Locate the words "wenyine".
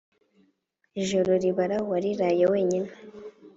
2.51-2.89